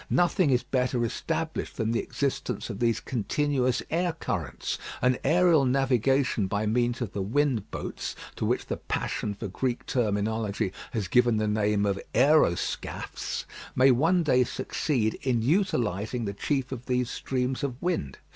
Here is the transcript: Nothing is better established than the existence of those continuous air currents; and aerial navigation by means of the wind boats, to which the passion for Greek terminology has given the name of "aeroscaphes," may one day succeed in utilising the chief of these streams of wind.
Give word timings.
Nothing 0.09 0.49
is 0.49 0.63
better 0.63 1.05
established 1.05 1.77
than 1.77 1.91
the 1.91 1.99
existence 1.99 2.71
of 2.71 2.79
those 2.79 2.99
continuous 2.99 3.83
air 3.91 4.13
currents; 4.13 4.79
and 4.99 5.19
aerial 5.23 5.63
navigation 5.63 6.47
by 6.47 6.65
means 6.65 7.01
of 7.01 7.13
the 7.13 7.21
wind 7.21 7.69
boats, 7.69 8.15
to 8.35 8.43
which 8.43 8.65
the 8.65 8.77
passion 8.77 9.35
for 9.35 9.47
Greek 9.47 9.85
terminology 9.85 10.73
has 10.93 11.07
given 11.07 11.37
the 11.37 11.47
name 11.47 11.85
of 11.85 12.01
"aeroscaphes," 12.15 13.45
may 13.75 13.91
one 13.91 14.23
day 14.23 14.43
succeed 14.43 15.19
in 15.21 15.43
utilising 15.43 16.25
the 16.25 16.33
chief 16.33 16.71
of 16.71 16.87
these 16.87 17.11
streams 17.11 17.63
of 17.63 17.79
wind. 17.79 18.17